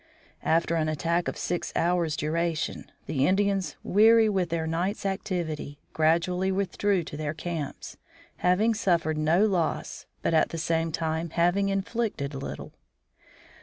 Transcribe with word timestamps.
After 0.41 0.73
an 0.73 0.89
attack 0.89 1.27
of 1.27 1.37
six 1.37 1.71
hours' 1.75 2.17
duration 2.17 2.91
the 3.05 3.27
Indians, 3.27 3.75
weary 3.83 4.29
with 4.29 4.49
their 4.49 4.65
night's 4.65 5.05
activity, 5.05 5.77
gradually 5.93 6.51
withdrew 6.51 7.03
to 7.03 7.15
their 7.15 7.35
camps, 7.35 7.97
having 8.37 8.73
suffered 8.73 9.15
no 9.19 9.45
loss, 9.45 10.07
but 10.23 10.33
at 10.33 10.49
the 10.49 10.57
same 10.57 10.91
time 10.91 11.29
having 11.29 11.69
inflicted 11.69 12.33
little. 12.33 12.73